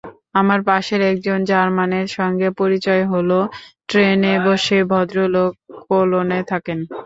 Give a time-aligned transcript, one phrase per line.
[0.35, 3.39] আমার পাশের একজন জার্মানের সঙ্গে পরিচয় হলো
[3.89, 5.51] ট্রেনে বসে, ভদ্রলোক
[5.83, 6.79] কোলনে থাকেন।